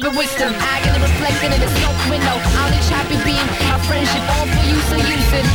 [0.00, 0.52] Silver wisdom.
[0.56, 2.36] Agony reflecting in the smoke window.
[2.60, 5.46] Only happy beam, my friendship all for you, so use it.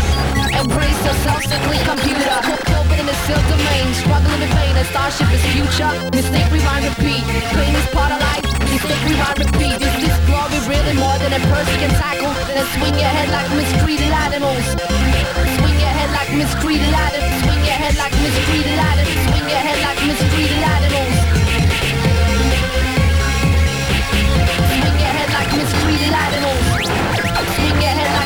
[0.60, 2.38] Embrace yourself, simply computer.
[2.78, 4.76] Open in the seal domain, struggling in vain.
[4.78, 5.92] A starship is future.
[6.14, 7.24] Mistake, rewind, repeat.
[7.54, 8.46] Pain is part of life.
[8.70, 9.78] Mistake, rewind, repeat.
[9.82, 12.34] Is this glory really more than a person can tackle?
[12.54, 14.66] Then swing your head like mistreated animals.
[15.58, 17.34] Swing your head like mistreated animals.
[17.44, 19.20] Swing your head like mistreated animals.
[19.26, 21.35] Swing your head like mistreated animals.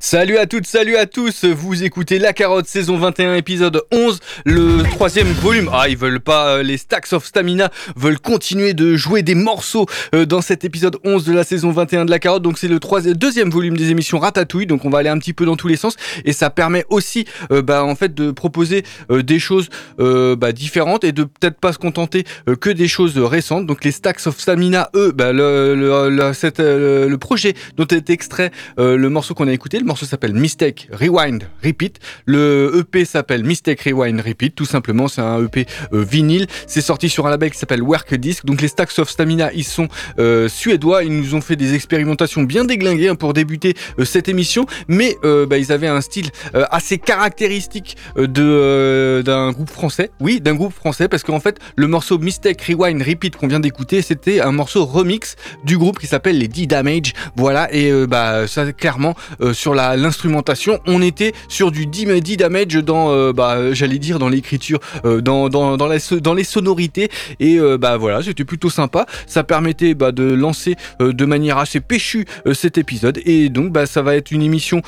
[0.00, 4.82] Salut à toutes, salut à tous, vous écoutez La Carotte saison 21 épisode 11, le
[4.82, 5.68] troisième volume.
[5.70, 9.84] Ah ils veulent pas, euh, les Stacks of Stamina veulent continuer de jouer des morceaux
[10.14, 12.80] euh, dans cet épisode 11 de la saison 21 de La Carotte, donc c'est le
[12.80, 15.68] troisième, deuxième volume des émissions Ratatouille, donc on va aller un petit peu dans tous
[15.68, 15.96] les sens.
[16.24, 19.68] Et ça permet aussi euh, bah, en fait de proposer des choses
[19.98, 22.24] bah, différentes et de peut-être pas se contenter
[22.60, 23.66] que des choses récentes.
[23.66, 25.74] Donc les Stacks of Stamina, eux, bah, le,
[26.08, 30.88] le projet dont est extrait euh, le morceau qu'on a écouté, le morceau s'appelle Mistake
[30.92, 31.98] Rewind Repeat.
[32.26, 36.46] Le EP s'appelle Mistake Rewind Repeat, tout simplement, c'est un EP euh, vinyle.
[36.66, 38.44] C'est sorti sur un label qui s'appelle Work Disc.
[38.44, 39.88] Donc les Stacks of Stamina, ils sont
[40.18, 41.04] euh, suédois.
[41.04, 45.16] Ils nous ont fait des expérimentations bien déglinguées hein, pour débuter euh, cette émission, mais
[45.22, 50.10] bah, ils avaient un style assez caractéristique de d'un groupe français.
[50.20, 54.02] Oui, d'un groupe français, parce qu'en fait, le morceau Mistake Rewind Repeat qu'on vient d'écouter,
[54.02, 57.12] c'était un morceau remix du groupe qui s'appelle les D-Damage.
[57.36, 63.10] Voilà, et euh, bah ça clairement euh, sur l'instrumentation, on était sur du D-Damage dans,
[63.10, 67.10] euh, bah j'allais dire dans l'écriture, dans les sonorités,
[67.40, 69.06] et bah voilà, c'était plutôt sympa.
[69.26, 74.02] Ça permettait bah, de lancer de manière assez péchue cet épisode, et donc bah ça
[74.02, 74.82] va être une émission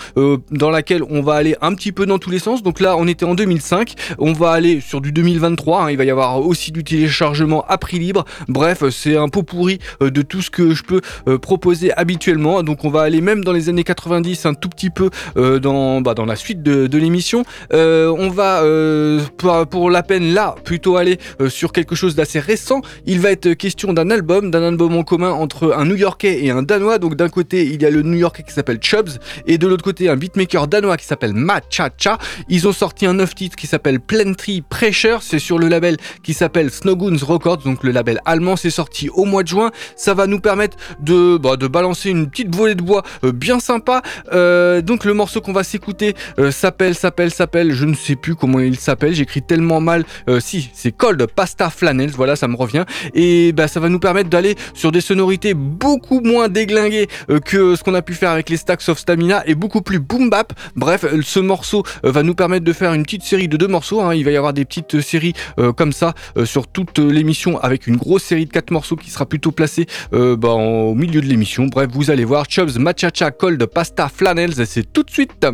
[0.50, 2.62] dans laquelle on va aller un petit peu dans tous les sens.
[2.62, 5.84] Donc là, on était en 2005, on va aller sur du 2023.
[5.84, 8.24] hein, il va y avoir aussi du téléchargement à prix libre.
[8.48, 11.00] Bref, c'est un pot pourri de tout ce que je peux
[11.38, 12.62] proposer habituellement.
[12.82, 16.14] On va aller même dans les années 90 un tout petit peu euh, dans bah,
[16.14, 17.44] dans la suite de, l'émission.
[17.72, 21.18] Euh, on va euh, pour, la peine là plutôt aller
[21.48, 22.80] sur quelque chose d'assez récent.
[23.06, 26.62] Il va être question d'un album, d'un album en commun entre un New-Yorkais et un
[26.62, 26.98] Danois.
[26.98, 30.08] Donc d'un côté il y a le New-Yorkais qui s'appelle Chubbs et de l'autre côté
[30.08, 32.18] un beatmaker danois qui s'appelle Machacha.
[32.48, 35.22] Ils ont sorti un neuf titres qui s'appelle Plenty Pressure.
[35.22, 38.56] C'est sur le label qui s'appelle Snowgoons Records, donc le label allemand.
[38.56, 39.70] C'est sorti au mois de juin.
[39.96, 44.00] Ça va nous permettre de bah, de balancer une petite de bois euh, bien sympa.
[44.32, 47.72] Euh, donc le morceau qu'on va s'écouter euh, s'appelle s'appelle s'appelle.
[47.72, 49.14] Je ne sais plus comment il s'appelle.
[49.14, 50.04] J'écris tellement mal.
[50.40, 52.12] Si c'est Cold Pasta Flannels.
[52.16, 52.84] Voilà, ça me revient.
[53.14, 57.08] Et bah ça va nous permettre d'aller sur des sonorités beaucoup moins déglinguées
[57.44, 60.30] que ce qu'on a pu faire avec les Stacks of Stamina et beaucoup plus boom
[60.30, 60.52] bap.
[60.76, 64.00] Bref, ce morceau va nous permettre de faire une petite série de deux morceaux.
[64.00, 64.14] hein.
[64.14, 65.34] Il va y avoir des petites séries
[65.76, 66.14] comme ça
[66.44, 70.52] sur toute l'émission avec une grosse série de quatre morceaux qui sera plutôt placée bah,
[70.52, 71.66] au milieu de l'émission.
[71.66, 74.60] Bref, vous allez voir Chubbs Machacha Cold Pasta Flannels.
[74.60, 75.44] et C'est tout de suite.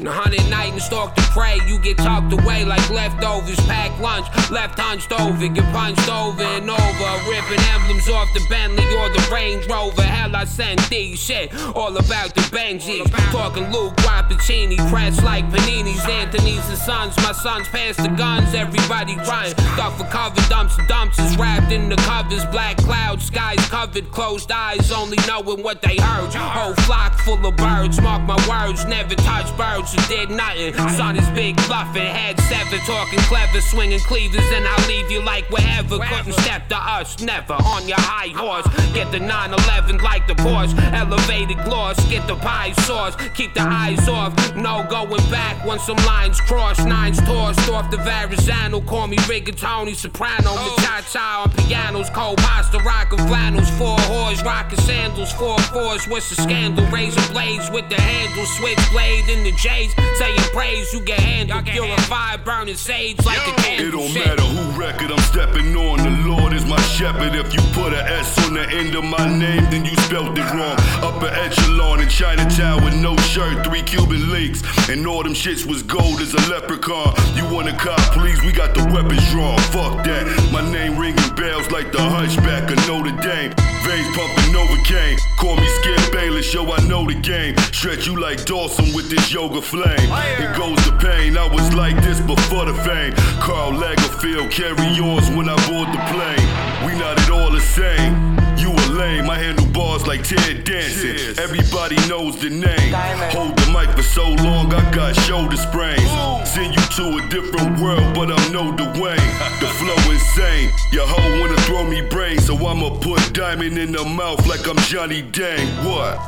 [0.00, 1.60] And a hundred night and stalk to pray.
[1.66, 3.60] You get talked away like leftovers.
[3.68, 7.10] Pack lunch, left hunched over, get punched over and over.
[7.28, 10.00] Ripping emblems off the Bentley or the Range Rover.
[10.00, 13.04] Hell, I send these shit all about the Benjis.
[13.30, 17.14] Talking Luke Rappuccini, press like Paninis, Anthony's and Sons.
[17.18, 19.52] My sons pass the guns, everybody crying.
[19.76, 22.46] Stuff for cover, dumps and dumps is wrapped in the covers.
[22.46, 26.32] Black clouds, skies covered, closed eyes, only knowing what they heard.
[26.32, 30.74] Whole flock full of birds, mark my words, never touch birds who did nothing.
[30.90, 35.48] Son is big bluffing, head seven, talking clever, swinging cleavers, and I'll leave you like
[35.50, 35.98] wherever.
[35.98, 38.66] Couldn't step to us, never on your high horse.
[38.92, 44.08] Get the 911 like the Porsche, elevated gloss, get the pie sauce, keep the eyes
[44.08, 49.16] off, no going back when some lines cross, nines tossed off the Verrazano, call me
[49.28, 51.02] rigatoni, soprano, oh.
[51.12, 56.36] cha on pianos, cold pasta, rockin' flannels, four whores, rockin' sandals, four fours, what's the
[56.42, 56.84] scandal?
[56.86, 61.62] Razor blades with the handle, switchblade in the J's, saying praise this you can handle.
[61.62, 63.86] Purify, burning sage like a candle.
[63.86, 64.26] It don't Shit.
[64.26, 65.98] matter who record I'm stepping on.
[65.98, 67.34] The Lord is my shepherd.
[67.34, 70.50] If you put a S on the end of my name, then you spelled it
[70.52, 70.76] wrong.
[71.02, 74.62] Upper echelon in Chinatown with no shirt, three Cuban links.
[74.88, 77.14] And all them shits was gold as a leprechaun.
[77.34, 78.42] You want a cop, please?
[78.42, 79.58] We got the weapons drawn.
[79.70, 80.26] Fuck that.
[80.52, 83.52] My name ringing bells like the hunchback of Notre Dame.
[83.84, 85.18] Veins pumping Novocaine.
[85.38, 87.56] Call me Skip Bayless, yo, I know the game.
[87.72, 90.10] Stretch you like Dawson with this yoga flame.
[90.42, 91.38] It goes to pain.
[91.38, 93.14] I was like this before the fame.
[93.38, 96.46] Carl Lagerfeld, carry yours when I board the plane.
[96.84, 98.12] We not at all the same.
[98.58, 101.38] You a lame, I handle bars like Ted Danson.
[101.38, 102.92] Everybody knows the name.
[103.30, 106.10] Hold the mic for so long, I got shoulder sprains.
[106.50, 109.32] Send you to a different world, but I'm no Dwayne.
[109.60, 110.70] The flow insane.
[110.92, 114.78] Your hoe wanna throw me brains, so I'ma put diamond in the mouth like I'm
[114.90, 115.66] Johnny Dang.
[115.86, 116.18] What?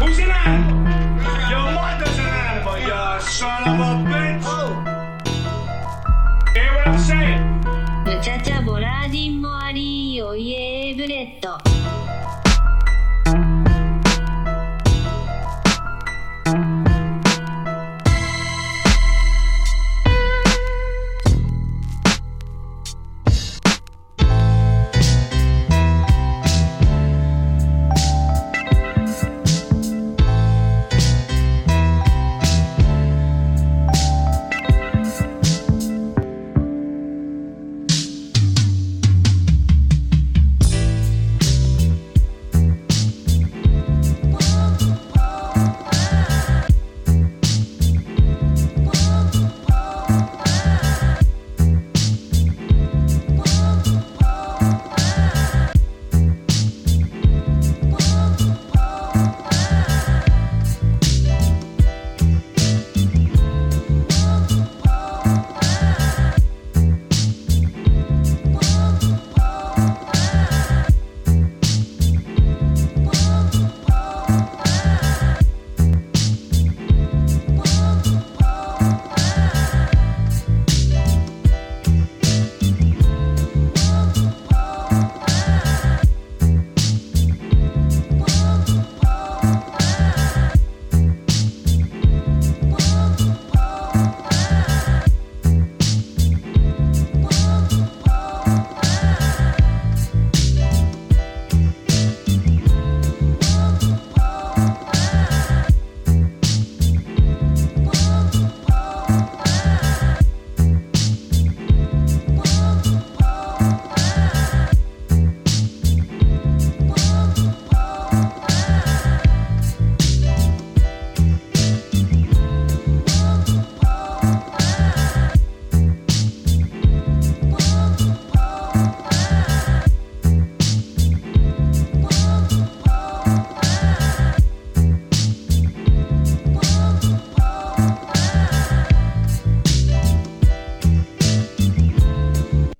[0.00, 1.08] Who's an animal?
[1.48, 2.27] Your mother's an
[8.04, 11.67] ムチャチャボラーディンもありおいえブレッド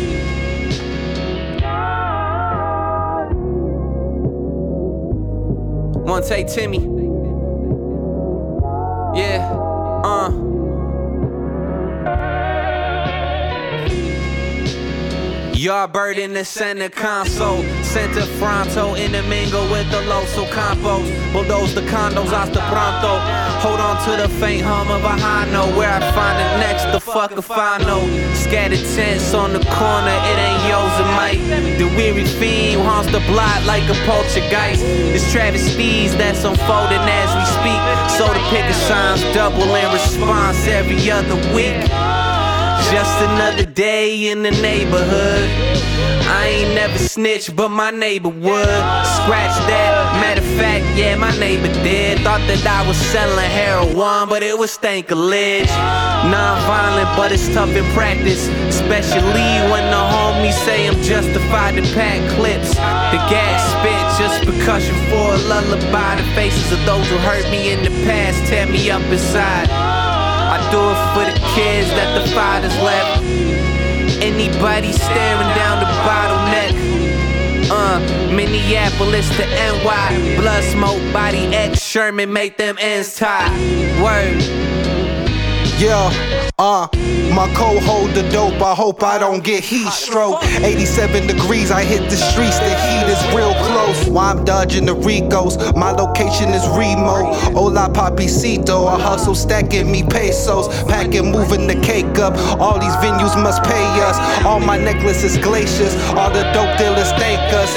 [9.13, 9.43] Yeah,
[10.05, 10.50] uh.
[15.61, 17.61] Yardbird in the center console.
[17.83, 21.07] Center fronto in the mingle with the Loso Campos.
[21.31, 23.21] Bulldoze the condos hasta pronto.
[23.61, 25.77] Hold on to the faint hum of a high note.
[25.77, 28.01] Where I find it next, the fuck if I know.
[28.33, 31.77] Scattered tents on the corner, it ain't yours and Mike.
[31.77, 34.81] The weary fiend haunts the block like a poltergeist.
[34.81, 37.81] It's travesties that's unfolding as we speak.
[38.17, 41.85] So the picket signs double in response every other week.
[42.89, 45.49] Just another day in the neighborhood.
[46.31, 48.81] I ain't never snitched, but my neighbor would.
[49.19, 49.91] Scratch that.
[50.19, 52.19] Matter of fact, yeah, my neighbor did.
[52.19, 55.69] Thought that I was selling heroin, but it was stankalage.
[56.31, 58.47] Non-violent, but it's tough in practice.
[58.71, 62.75] Especially when the homies say I'm justified to pack clips.
[62.75, 66.15] The gas spit just percussion for a lullaby.
[66.15, 69.90] The faces of those who hurt me in the past tear me up inside.
[70.71, 73.21] Do it for the kids that the fathers left.
[74.23, 76.71] Anybody staring down the bottleneck.
[77.69, 77.99] Uh,
[78.33, 80.37] Minneapolis to NY.
[80.39, 83.49] Blood smoke, body X Sherman, make them ends tie.
[84.01, 84.41] Word.
[85.77, 86.13] Yeah,
[86.57, 86.87] uh,
[87.31, 88.61] my co hold the dope.
[88.61, 90.43] I hope I don't get heat stroke.
[90.43, 92.59] 87 degrees, I hit the streets.
[92.59, 94.09] The heat is real close.
[94.09, 95.57] Why I'm dodging the Ricos.
[95.75, 97.33] My location is remote.
[97.53, 98.87] Hola papicito.
[98.87, 100.67] I hustle stacking me pesos.
[100.83, 102.33] Packing, moving the cake up.
[102.59, 104.17] All these venues must pay us.
[104.45, 105.95] All my necklaces glaciers.
[106.17, 107.71] All the dope dealers thank us.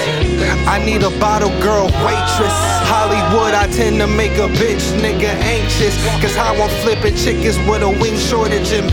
[0.67, 2.57] I need a bottle girl waitress.
[2.91, 5.95] Hollywood, I tend to make a bitch nigga anxious.
[6.21, 8.85] Cause how I'm flipping chickens with a wing shortage in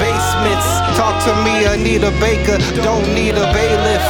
[0.51, 0.97] basements.
[0.97, 4.03] Talk to me, Anita Baker, don't need a bailiff.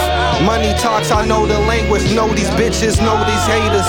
[0.45, 3.87] Money talks, I know the language, know these bitches, know these haters.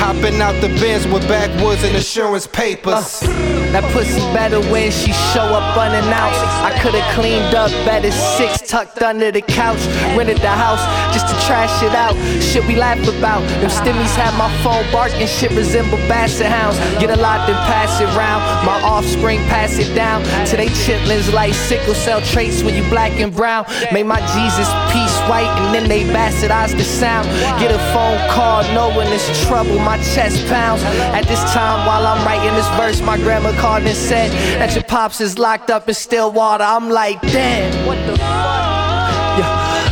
[0.00, 3.22] Hopping out the bins with backwoods and insurance papers.
[3.22, 6.40] Uh, that pussy better when she show up unannounced.
[6.64, 9.78] I could've cleaned up better, six tucked under the couch.
[10.16, 10.82] Rented the house
[11.14, 12.16] just to trash it out.
[12.42, 13.46] Shit we laugh about.
[13.62, 16.78] Them stimmies had my phone barking, shit resemble basset hounds.
[16.98, 18.42] Get a lot, then pass it round.
[18.66, 23.12] My offspring pass it down to they chitlins like sickle cell traits when you black
[23.20, 23.66] and brown.
[23.92, 27.28] Made my Jesus peace white and then they bastardize the sound.
[27.60, 30.82] Get a phone call knowing it's trouble, my chest pounds.
[30.82, 34.84] At this time while I'm writing this verse, my grandma called and said that your
[34.84, 36.64] pops is locked up in Stillwater.
[36.64, 38.49] I'm like, damn, what the fuck?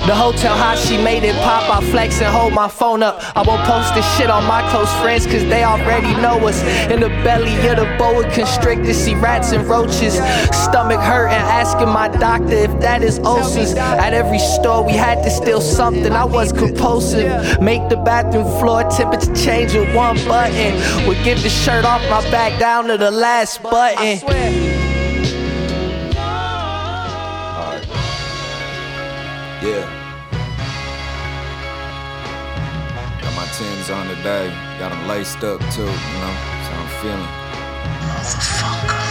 [0.08, 0.14] Yeah.
[0.14, 1.68] The hotel hot, she made it pop.
[1.68, 3.20] I flex and hold my phone up.
[3.36, 6.62] I won't post this shit on my close friends, cause they already know us.
[6.90, 10.14] In the belly of the boa constrictor, see rats and roaches.
[10.64, 13.74] Stomach hurt and asking my doctor if that is ulcers.
[13.74, 16.12] At every store, we had to steal something.
[16.12, 17.60] I was compulsive.
[17.60, 21.06] Make the bathroom floor temperature change with one button.
[21.06, 24.20] Would give the shirt off my back down to the last button.
[29.60, 29.97] Yeah.
[33.58, 34.54] Got my Timbs on today.
[34.78, 36.34] Got them laced up too, you know?
[36.62, 37.26] So I'm feeling.
[38.06, 39.02] Motherfucker.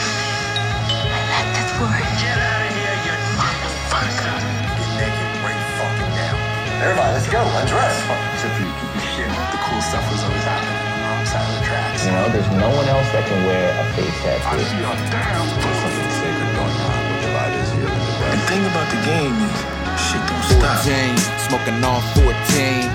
[0.88, 2.08] I like that word.
[2.16, 4.40] Get out of here, you motherfucker.
[4.80, 6.40] Get naked, break fucking down.
[6.80, 7.44] Everybody, let's go.
[7.44, 7.98] Undress.
[8.40, 9.28] Except for you, keep your shit.
[9.28, 12.08] The cool stuff was always happening on the wrong side of the tracks.
[12.08, 14.48] You know, there's no one else that can wear a face tattoo.
[14.48, 17.92] I see a damn Put something sacred going on with the light is here.
[17.92, 20.86] The thing about the game is, shit don't stop.
[20.86, 21.18] 14,
[21.50, 22.30] smoking on 14,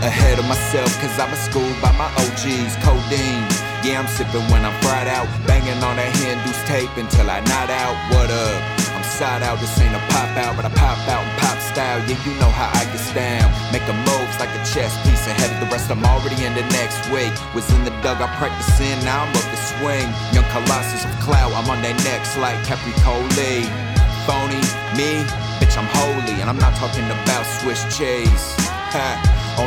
[0.07, 3.47] ahead of myself, cause I was schooled by my OGs, codeine.
[3.83, 7.71] Yeah, I'm sipping when I'm fried out, banging on that Hindu's tape until I nod
[7.71, 7.97] out.
[8.15, 8.61] What up?
[8.95, 11.99] I'm side out, this ain't a pop out, but I pop out in pop style.
[12.07, 13.49] Yeah, you know how I get down.
[13.73, 15.91] Making moves like a chess piece ahead of the rest.
[15.91, 17.33] I'm already in the next week.
[17.55, 20.07] Was in the dugout practicing, now I'm up to swing.
[20.33, 23.69] Young Colossus of clout, I'm on their necks like Capricoli.
[24.27, 24.63] Phony,
[24.95, 25.27] me,
[25.59, 28.55] bitch, I'm holy, and I'm not talking about Swiss cheese.
[28.95, 29.19] Ha,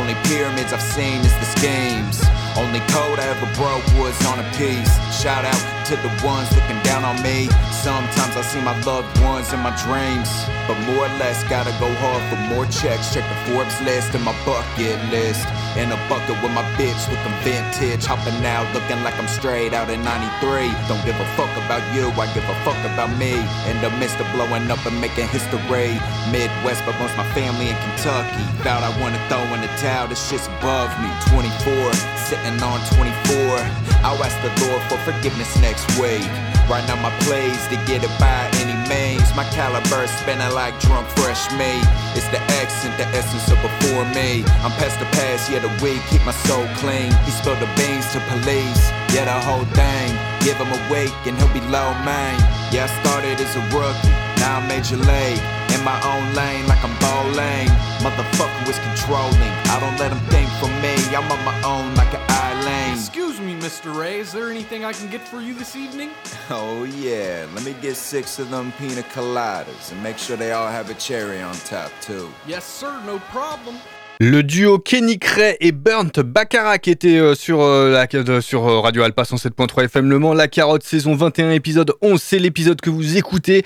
[0.06, 2.22] only pyramids I've seen is the schemes.
[2.54, 4.94] Only code I ever broke was on a piece.
[5.10, 7.50] Shout out to the ones looking down on me.
[7.70, 10.30] Sometimes I see my loved ones in my dreams.
[10.66, 13.14] But more or less, gotta go hard for more checks.
[13.14, 15.46] Check the Forbes list and my bucket list.
[15.74, 18.06] In a bucket with my bitch looking vintage.
[18.06, 20.74] Hopping out looking like I'm straight out in 93.
[20.90, 23.38] Don't give a fuck about you, I give a fuck about me.
[23.70, 25.94] In the midst of blowing up and making history.
[26.34, 28.42] Midwest, but most my family in Kentucky.
[28.66, 31.08] Thought I wanna throw in the towel, this shit's above me.
[31.32, 31.94] 24,
[32.28, 33.56] sitting on 24.
[34.04, 36.28] I'll ask the Lord for forgiveness next week.
[36.68, 39.24] Right now, my plays to get it by any means.
[39.38, 41.86] My caliber spinning like drunk fresh meat.
[42.18, 44.42] It's the accent, the essence of before me.
[44.66, 47.14] I'm past the past, yeah, the week, keep my soul clean.
[47.22, 48.82] He spilled the beans to police,
[49.14, 50.10] yeah, the whole thing.
[50.42, 52.38] Give him a wake and he'll be low main.
[52.74, 55.42] Yeah, I started as a rookie, now I'm major league.
[55.74, 57.68] In my own lane, like I'm bowling.
[58.04, 59.52] Motherfucker was controlling.
[59.72, 60.94] I don't let him think for me.
[61.14, 62.98] I'm on my own like an island.
[62.98, 63.96] Excuse me, Mr.
[63.96, 66.10] Ray, is there anything I can get for you this evening?
[66.48, 70.68] Oh yeah, let me get six of them pina coladas and make sure they all
[70.68, 72.32] have a cherry on top too.
[72.46, 73.78] Yes, sir, no problem.
[74.18, 79.02] Le duo Kenny Cray et Burnt Baccarat était euh, sur, euh, la, euh, sur Radio
[79.02, 83.18] Alpa 107.3 FM Le Mans, La Carotte saison 21 épisode 11, c'est l'épisode que vous
[83.18, 83.64] écoutez.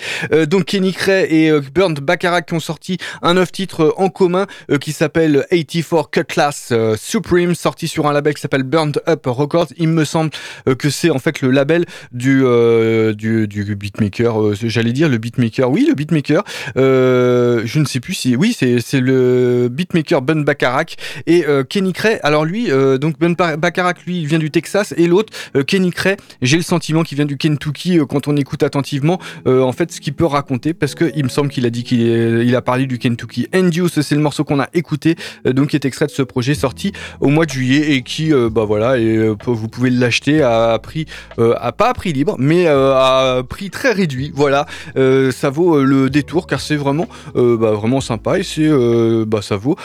[0.49, 4.47] Donc Kenny Cray et Burnt Baccarat qui ont sorti un neuf titre en commun
[4.81, 9.69] qui s'appelle 84 Cutlass Supreme, sorti sur un label qui s'appelle Burnt Up Records.
[9.77, 10.31] Il me semble
[10.79, 12.43] que c'est en fait le label du,
[13.15, 16.43] du, du, beatmaker, j'allais dire le beatmaker, oui le beatmaker,
[16.77, 20.55] je ne sais plus si, oui c'est le beatmaker Ben
[21.27, 22.19] et euh, Kenny Cray.
[22.23, 25.91] Alors lui, euh, donc Ben Bacharach, lui, il vient du Texas et l'autre, euh, Kenny
[25.91, 29.19] Cray, j'ai le sentiment qu'il vient du Kentucky quand on écoute attentivement.
[29.47, 32.01] en fait, ce qu'il peut raconter, parce que il me semble qu'il a dit qu'il
[32.01, 33.49] il a parlé du Kentucky.
[33.53, 36.93] Induce, c'est le morceau qu'on a écouté, donc qui est extrait de ce projet sorti
[37.21, 38.97] au mois de juillet et qui, bah voilà,
[39.45, 41.07] vous pouvez l'acheter à prix,
[41.39, 44.33] à pas à prix libre, mais à prix très réduit.
[44.35, 48.69] Voilà, ça vaut le détour car c'est vraiment, bah, vraiment sympa et c'est,
[49.27, 49.77] bah ça vaut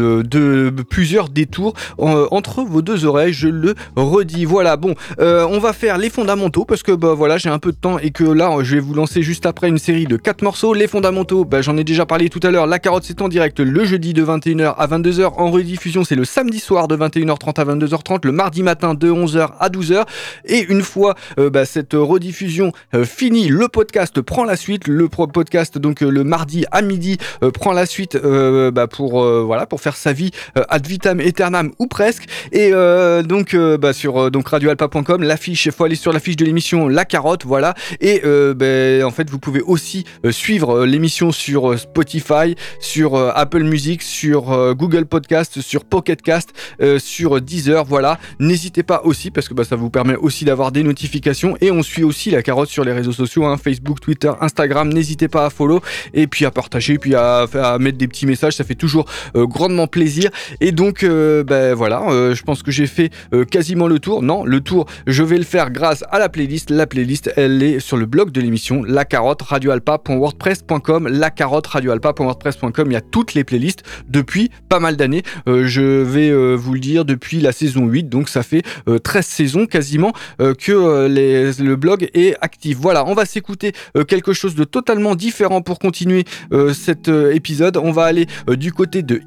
[0.00, 4.44] de plusieurs détours euh, entre vos deux oreilles, je le redis.
[4.44, 7.72] Voilà, bon, euh, on va faire les fondamentaux parce que bah voilà, j'ai un peu
[7.72, 10.42] de temps et que là, je vais vous lancer juste après une série de quatre
[10.42, 10.74] morceaux.
[10.74, 12.66] Les fondamentaux, bah, j'en ai déjà parlé tout à l'heure.
[12.66, 15.34] La carotte, c'est en direct le jeudi de 21h à 22h.
[15.36, 19.50] En rediffusion, c'est le samedi soir de 21h30 à 22h30, le mardi matin de 11h
[19.58, 20.04] à 12h.
[20.46, 22.72] Et une fois euh, bah, cette rediffusion
[23.04, 24.88] finie, le podcast prend la suite.
[24.88, 27.18] Le podcast, donc le mardi à midi,
[27.54, 31.86] prend la suite bah, pour, voilà, pour faire sa vie euh, ad vitam aeternam ou
[31.86, 32.24] presque.
[32.52, 36.44] Et euh, donc euh, bah, sur donc radioalpa.com, l'affiche, il faut aller sur l'affiche de
[36.44, 37.74] l'émission La Carotte, voilà.
[38.00, 38.22] Et
[38.54, 45.06] ben, en fait, vous pouvez aussi suivre l'émission sur Spotify, sur Apple Music, sur Google
[45.06, 46.50] Podcast, sur Pocket Cast,
[46.98, 48.18] sur Deezer, voilà.
[48.38, 51.82] N'hésitez pas aussi parce que bah, ça vous permet aussi d'avoir des notifications et on
[51.82, 54.92] suit aussi La Carotte sur les réseaux sociaux, hein, Facebook, Twitter, Instagram.
[54.92, 55.80] N'hésitez pas à follow
[56.14, 59.79] et puis à partager, puis à, à mettre des petits messages, ça fait toujours grandement
[59.86, 60.30] plaisir.
[60.60, 64.22] Et donc, ben voilà, euh, je pense que j'ai fait euh, quasiment le tour.
[64.22, 66.70] Non, le tour, je vais le faire grâce à la playlist.
[66.70, 72.90] La playlist, elle est sur le blog de l'émission, la carotte radioalpa.wordpress.com, la carotte radioalpa.wordpress.com.
[72.90, 75.22] Il y a toutes les playlists depuis pas mal d'années.
[75.46, 78.62] je vais vous le dire depuis la saison 8, donc ça fait
[79.02, 82.78] 13 saisons quasiment que le blog est actif.
[82.78, 83.72] Voilà, on va s'écouter
[84.08, 86.24] quelque chose de totalement différent pour continuer
[86.72, 87.76] cet épisode.
[87.76, 89.20] On va aller du côté de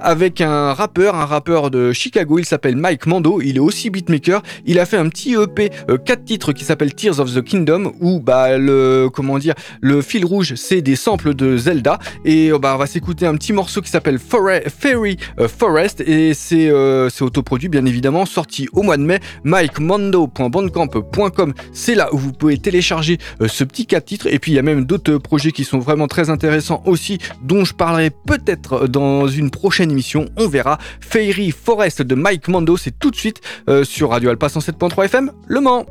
[0.00, 4.42] Avec un rappeur, un rappeur de Chicago, il s'appelle Mike Mando, il est aussi beatmaker,
[4.64, 7.92] il a fait un petit EP 4 euh, titres qui s'appelle Tears of the Kingdom
[8.00, 12.58] où bah le comment dire, le fil rouge c'est des samples de Zelda et euh,
[12.58, 16.72] bah on va s'écouter un petit morceau qui s'appelle Fairy euh, Forest et c'est
[17.10, 19.20] c'est autoproduit bien évidemment, sorti au mois de mai.
[19.44, 24.58] MikeMando.bandcamp.com, c'est là où vous pouvez télécharger ce petit 4 titres et puis il y
[24.58, 29.28] a même d'autres projets qui sont vraiment très intéressants aussi dont je parlerai peut-être dans
[29.28, 30.78] une prochaine émission, on verra.
[31.00, 35.32] Fairy Forest de Mike Mando, c'est tout de suite euh, sur Radio Alpa 107.3 FM,
[35.46, 35.84] Le Mans.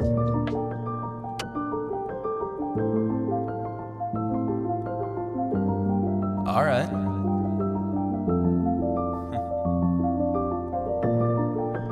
[6.47, 6.89] Alright.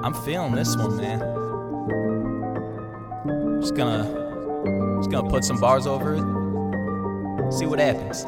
[0.03, 1.19] I'm feeling this one, man.
[3.61, 4.03] Just gonna,
[4.97, 6.23] just gonna put some bars over it.
[7.53, 8.25] See what happens.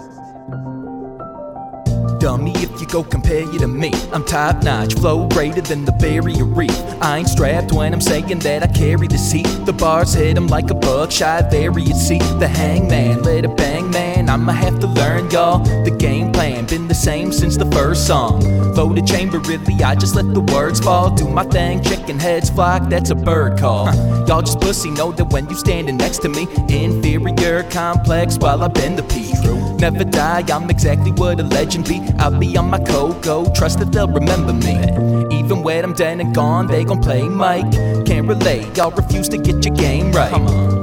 [2.25, 5.91] Dummy, if you go compare you to me, I'm top notch, flow greater than the
[5.91, 6.75] barrier reef.
[6.99, 9.47] I ain't strapped when I'm saying that I carry the seat.
[9.67, 12.23] The bars hit 'em like a buckshot, variant seat.
[12.39, 14.27] The hangman, let it bang, man.
[14.27, 15.59] I'ma have to learn, y'all.
[15.83, 18.41] The game plan been the same since the first song.
[18.73, 21.11] Voted chamber, really, I just let the words fall.
[21.11, 23.85] Do my thing, chicken heads flock, that's a bird call.
[23.85, 24.25] Huh.
[24.27, 28.73] Y'all just pussy know that when you standing next to me, inferior complex while I've
[28.73, 29.35] been the peak.
[29.79, 31.99] Never die, I'm exactly what a legend be.
[32.19, 34.75] I'll be on my coco, trust that they'll remember me.
[35.37, 37.71] Even when I'm dead and gone, they gon' play Mike.
[38.05, 40.31] Can't relate, y'all refuse to get your game right.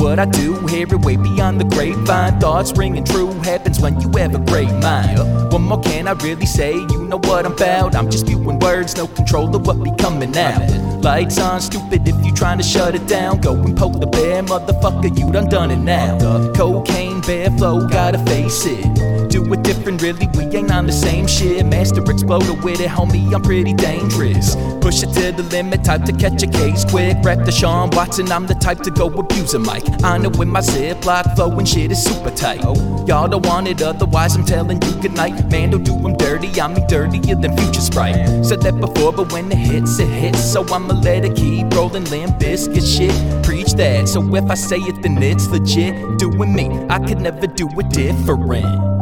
[0.01, 2.39] what I do, hear it way beyond the grapevine.
[2.41, 5.19] Thoughts ringing true happens when you have a great mind.
[5.53, 6.75] What more can I really say?
[6.75, 7.95] You know what I'm about.
[7.95, 10.63] I'm just spewing words, no control of what be coming out.
[11.03, 13.41] Lights on, stupid if you trying to shut it down.
[13.41, 16.19] Go and poke the bear, motherfucker, you done done it now.
[16.55, 19.22] Cocaine, bear flow, gotta face it.
[19.33, 21.65] Do it different, really, we ain't on the same shit.
[21.65, 24.57] Master exploder with it, homie, I'm pretty dangerous.
[24.83, 27.17] Push it to the limit, type to catch a case quick.
[27.25, 29.85] Rap the Sean Watson, I'm the type to go abuse a mic.
[30.05, 32.63] I know when my ziplock flow and shit is super tight.
[33.09, 35.51] Y'all don't want it, otherwise I'm telling you goodnight.
[35.51, 38.45] Man, don't do them dirty, I'm me dirtier than Future Sprite.
[38.45, 40.45] Said that before, but when it hits, it hits.
[40.45, 43.15] So I'ma let it keep rolling, limb biscuit shit.
[43.43, 46.19] Preach that, so if I say it, then it's legit.
[46.19, 49.02] Doing me, I could never do it different.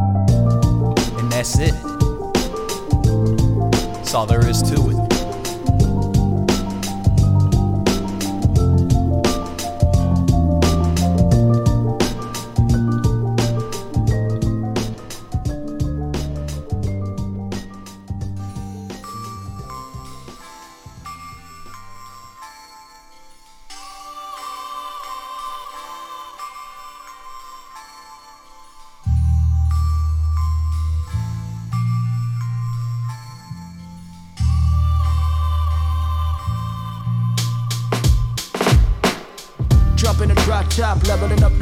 [1.41, 1.73] That's it.
[3.95, 5.00] That's all there is to it.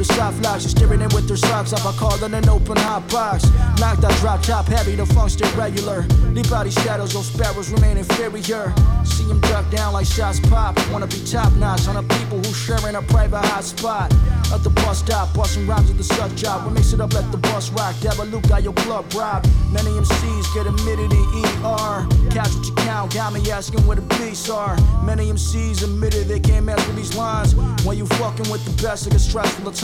[0.09, 0.63] The soft locks.
[0.63, 1.85] Just staring in with their socks off.
[1.85, 3.43] I call it an open hot box.
[3.79, 6.03] Knock that drop top heavy, the stay regular.
[6.33, 8.73] Deep out these shadows, those sparrows remain inferior.
[9.03, 10.77] See them duck down like shots pop.
[10.91, 14.11] Wanna be top notch on the people who sharing a private hot spot.
[14.53, 16.67] At the bus stop, busting rhymes with the suck job.
[16.67, 17.95] We mix it up, let the bus rock.
[18.01, 19.47] Devil Luke got your club robbed.
[19.71, 22.07] Many MCs get admitted in ER.
[22.31, 24.75] Catch what you count, got me asking where the beats are.
[25.03, 27.55] Many MCs admitted they can't with these lines.
[27.85, 29.75] When you fucking with the best, it gets stressful at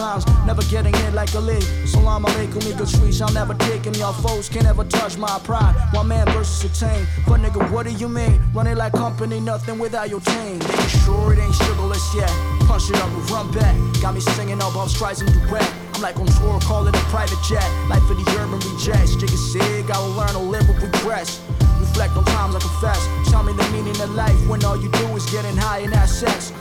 [0.45, 1.63] Never getting in like a league.
[1.87, 2.61] Salam alaikum,
[2.99, 3.21] trees.
[3.21, 3.93] I'll never take him.
[3.95, 5.75] Y'all foes can't ever touch my pride.
[5.91, 7.07] One man versus a team.
[7.27, 8.41] But nigga, what do you mean?
[8.53, 10.59] Running like company, nothing without your team.
[10.59, 12.29] Making sure it ain't sugarless yet.
[12.67, 13.75] Punch it up and run back.
[14.01, 15.67] Got me singing all about strides and duet.
[15.95, 17.67] I'm like on tour, call it a private jet.
[17.89, 19.15] Life for the urban rejects.
[19.15, 21.41] Jigga sig, I will learn to live with regrets.
[21.79, 23.31] Reflect on times I confess.
[23.31, 26.09] Tell me the meaning of life when all you do is getting high and have
[26.09, 26.51] sex.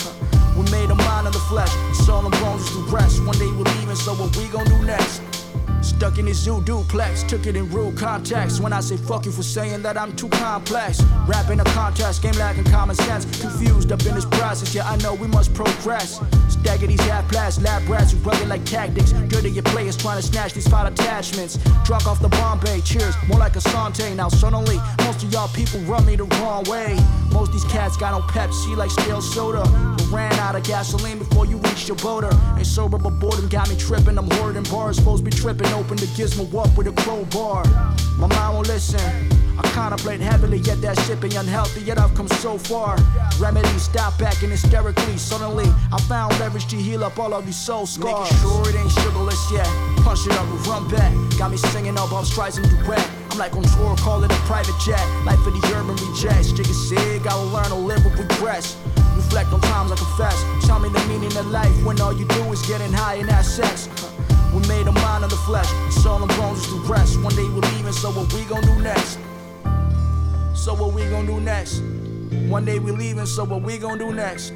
[0.57, 1.73] We made a mind of the flesh,
[2.07, 3.25] soul and bones the rest.
[3.25, 5.21] One day we're leaving, so what we gon' do next?
[5.85, 8.61] Stuck in this zoo duplex, took it in real context.
[8.61, 11.03] When I say fuck you for saying that I'm too complex.
[11.27, 13.25] Rapping a contest, game lacking common sense.
[13.41, 16.21] Confused up in this process, yeah, I know we must progress.
[16.49, 19.13] Stagger these half blast lab rats who rugged like tactics.
[19.29, 21.59] Dirty your players trying to snatch these file attachments.
[21.85, 24.15] Drunk off the Bombay, cheers, more like a Sante.
[24.15, 26.99] Now, suddenly, most of y'all people run me the wrong way.
[27.31, 29.65] Most these cats got on Pepsi like stale soda.
[30.15, 32.31] Ran out of gasoline before you reached your boater.
[32.57, 34.17] Ain't sober, but boredom got me tripping.
[34.17, 35.67] I'm hoarding bars, supposed to be tripping.
[35.73, 37.65] Open the gizmo up with a crowbar.
[38.17, 39.01] My mind won't listen.
[39.59, 42.97] I contemplate heavily, yet that shit be unhealthy, yet I've come so far.
[43.41, 45.17] Remedy, stop acting hysterically.
[45.17, 48.31] Suddenly, I found leverage to heal up all of these soul scars.
[48.31, 49.67] Making sure it ain't sugarless yet.
[50.05, 51.13] Punch it up and run back.
[51.39, 53.05] Got me singing all about strides and duet.
[53.31, 55.05] I'm like on tour, call it a private jet.
[55.25, 56.53] Life for the urban rejects.
[56.53, 58.77] Jigga sig, I will learn to live with regrets.
[59.35, 60.65] Reflect on times I confess.
[60.65, 63.45] Tell me the meaning of life when all you do is getting high and have
[63.45, 63.89] sex.
[64.55, 67.21] We made a mind of the flesh, soul and bones is the rest.
[67.21, 69.19] One day we're leaving, so what we gon' do next?
[70.55, 71.81] So what we gon' do next?
[72.49, 74.53] One day we're leaving, so what we gon' do next?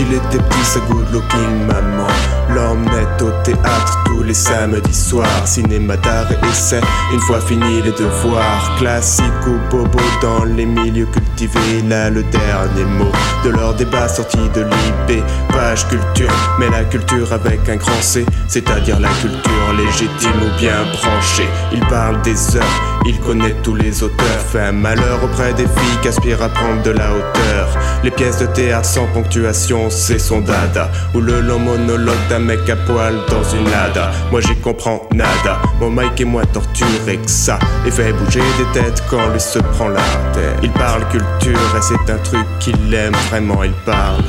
[0.00, 2.06] Il était petit ça good looking maman
[2.54, 5.46] L'emmenait au théâtre tous les samedis soirs.
[5.46, 6.80] Cinéma d'art et essai
[7.12, 8.76] une fois fini les devoirs.
[8.78, 11.82] Classique ou bobo dans les milieux cultivés.
[11.88, 13.10] Là le dernier mot
[13.44, 18.24] de leur débat sorti de l'IB Page culture mais la culture avec un grand C
[18.48, 21.48] C'est-à-dire la culture légitime ou bien branchée.
[21.72, 25.98] Il parle des heures, il connaît tous les auteurs Fait un malheur auprès des filles
[26.02, 27.68] qui aspirent à prendre de la hauteur.
[28.02, 30.90] Les pièces de théâtre sans ponctuation c'est son dada.
[31.14, 35.60] Ou le long monologue d'un mec à poil dans une lada Moi j'y comprends nada.
[35.80, 37.58] Mon Mike est moins torturé que ça.
[37.86, 40.00] Et fait bouger des têtes quand lui se prend la
[40.32, 40.58] tête.
[40.62, 43.62] Il parle culture et c'est un truc qu'il aime vraiment.
[43.64, 44.22] Il parle,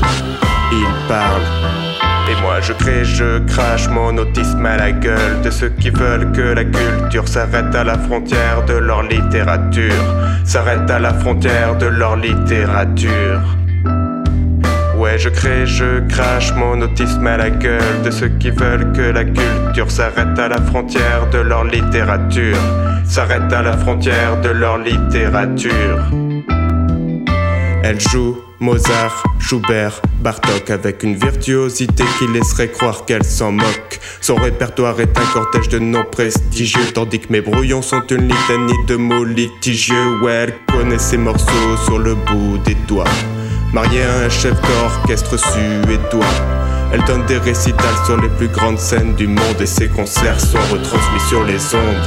[0.71, 1.41] il parle
[2.41, 6.41] Moi je crée, je crache mon autisme à la gueule de ceux qui veulent que
[6.41, 10.03] la culture s'arrête à la frontière de leur littérature.
[10.43, 13.41] S'arrête à la frontière de leur littérature.
[14.97, 19.01] Ouais, je crée, je crache mon autisme à la gueule de ceux qui veulent que
[19.01, 22.57] la culture s'arrête à la frontière de leur littérature.
[23.03, 25.99] S'arrête à la frontière de leur littérature.
[27.83, 33.99] Elle joue Mozart, Schubert, Bartok avec une virtuosité qui laisserait croire qu'elle s'en moque.
[34.21, 38.85] Son répertoire est un cortège de noms prestigieux, tandis que mes brouillons sont une litanie
[38.87, 40.19] de mots litigieux.
[40.21, 43.03] Ouais, elle connaît ses morceaux sur le bout des doigts.
[43.73, 46.25] Mariée à un chef d'orchestre suédois.
[46.93, 50.57] Elle donne des récitals sur les plus grandes scènes du monde et ses concerts sont
[50.71, 52.05] retransmis sur les ondes.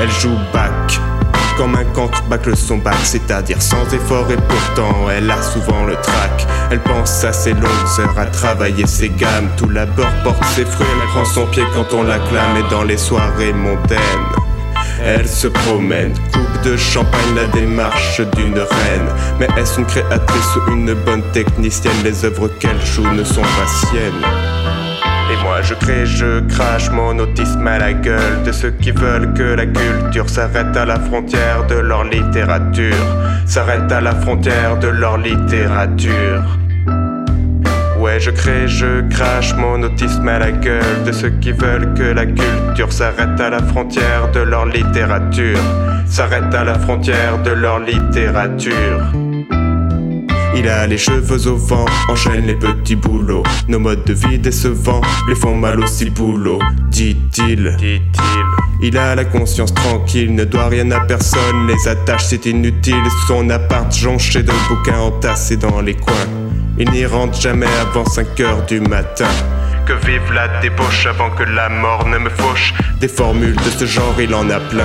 [0.00, 1.00] Elle joue Bach
[1.58, 5.96] comme un cancre bâcle son bac, c'est-à-dire sans effort et pourtant elle a souvent le
[5.96, 6.46] trac.
[6.70, 10.86] Elle pense à ses longues heures à travailler ses gammes, tout l'abord porte ses fruits,
[11.02, 13.98] elle prend son pied quand on l'acclame et dans les soirées mondaines.
[15.04, 19.08] Elle se promène, coupe de champagne, la démarche d'une reine.
[19.40, 21.92] Mais est-ce une créatrice ou une bonne technicienne?
[22.04, 24.97] Les œuvres qu'elle joue ne sont pas siennes.
[25.30, 29.34] Et moi je crée, je crache mon autisme à la gueule de ceux qui veulent
[29.34, 32.96] que la culture s'arrête à la frontière de leur littérature.
[33.44, 36.58] S'arrête à la frontière de leur littérature.
[37.98, 42.04] Ouais, je crée, je crache mon autisme à la gueule de ceux qui veulent que
[42.04, 45.58] la culture s'arrête à la frontière de leur littérature.
[46.06, 49.27] S'arrête à la frontière de leur littérature.
[50.58, 53.44] Il a les cheveux au vent, enchaîne les petits boulots.
[53.68, 56.58] Nos modes de vie décevants les font mal aussi boulot,
[56.90, 57.76] dit-il.
[57.78, 58.02] Dit-il.
[58.82, 61.68] Il a la conscience tranquille, ne doit rien à personne.
[61.68, 66.26] Les attaches c'est inutile, son appart jonché de bouquins entassés dans les coins.
[66.76, 69.28] Il n'y rentre jamais avant 5 heures du matin.
[69.88, 72.74] Que vive la débauche avant que la mort ne me fauche.
[73.00, 74.84] Des formules de ce genre, il en a plein.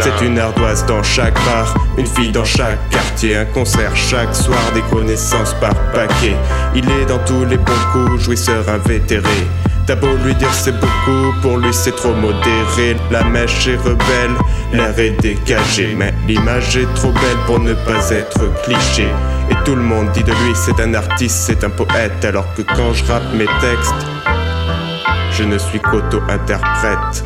[0.00, 4.60] C'est une ardoise dans chaque bar, une fille dans chaque quartier, un concert chaque soir,
[4.74, 6.36] des connaissances par paquet.
[6.74, 9.46] Il est dans tous les bons coups, jouisseur invétéré.
[9.86, 12.96] T'as beau lui dire c'est beaucoup, pour lui c'est trop modéré.
[13.10, 14.36] La mèche est rebelle,
[14.74, 15.94] l'air est dégagé.
[15.96, 19.08] Mais l'image est trop belle pour ne pas être cliché.
[19.64, 22.24] Tout le monde dit de lui c'est un artiste, c'est un poète.
[22.24, 23.94] Alors que quand je rappe mes textes,
[25.30, 27.24] je ne suis qu'auto-interprète.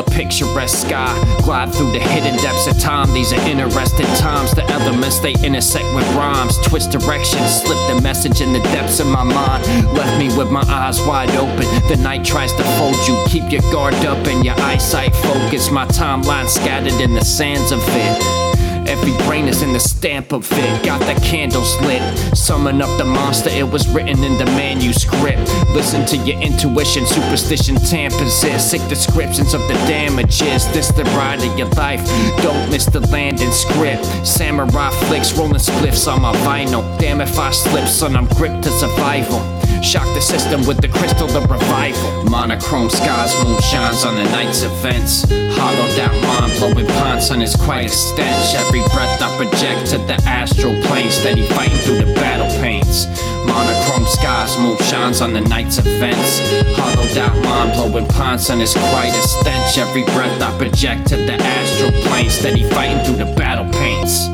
[0.00, 1.12] A picturesque sky,
[1.44, 3.12] glide through the hidden depths of time.
[3.12, 4.52] These are interesting times.
[4.52, 9.06] The elements they intersect with rhymes, twist directions, slip the message in the depths of
[9.06, 9.64] my mind.
[9.92, 11.66] Left me with my eyes wide open.
[11.88, 13.22] The night tries to fold you.
[13.28, 15.70] Keep your guard up and your eyesight focused.
[15.70, 18.49] My timeline scattered in the sands of it.
[18.90, 20.84] Every brain is in the stamp of it.
[20.84, 22.02] Got the candles lit.
[22.36, 25.48] Summon up the monster, it was written in the manuscript.
[25.70, 28.58] Listen to your intuition, superstition tampers it.
[28.58, 30.66] Sick descriptions of the damages.
[30.72, 32.04] This the ride of your life.
[32.42, 34.04] Don't miss the landing script.
[34.26, 36.82] Samurai flicks, rolling spliffs on my vinyl.
[36.98, 39.38] Damn if I slip, son, I'm gripped to survival.
[39.82, 42.30] Shock the system with the crystal of revival.
[42.30, 45.24] Monochrome skies, moon shines on the night's events.
[45.56, 48.54] Hollowed out mind blowing ponds on is quite a stench.
[48.54, 53.06] Every breath I project to the astral plane, steady fighting through the battle pains.
[53.46, 56.40] Monochrome skies, moon shines on the night's events.
[56.76, 59.78] Hollowed out mind blowing ponds on is quite a stench.
[59.78, 64.28] Every breath I project to the astral plane, steady fighting through the battle pains.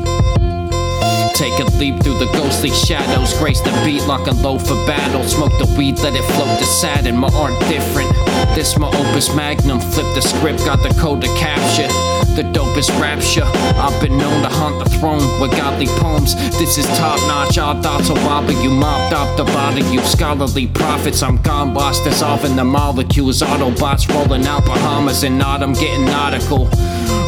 [1.37, 3.37] Take a leap through the ghostly shadows.
[3.37, 5.23] Grace the beat, lock and low for battle.
[5.23, 7.15] Smoke the weed, let it float to sadden.
[7.15, 8.26] My art different.
[8.55, 9.79] This my opus magnum.
[9.79, 11.87] Flip the script, got the code to capture.
[12.35, 13.45] The dopest rapture.
[13.79, 16.35] I've been known to haunt the throne with godly poems.
[16.57, 17.57] This is top notch.
[17.57, 18.69] All thoughts will wobble you.
[18.69, 20.01] Mopped up the body you.
[20.01, 21.23] Scholarly prophets.
[21.23, 23.41] I'm gone, lost, dissolving the molecules.
[23.41, 26.69] Autobots rolling out Bahamas in autumn, getting nautical.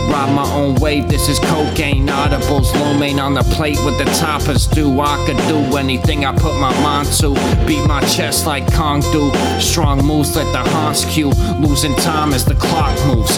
[0.10, 2.74] Ride my own wave, this is cocaine audibles.
[2.74, 5.00] Low main on the plate with the toppers do.
[5.00, 7.36] I could do anything I put my mind to.
[7.68, 9.32] Beat my chest like Kong do.
[9.60, 10.68] Strong moves let the
[11.00, 13.38] Han HQ, losing time as the clock moves.